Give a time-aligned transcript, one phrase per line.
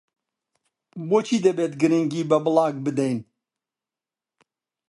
[1.09, 3.19] بۆچی دەبێت گرنگی بە بڵاگ بدەین؟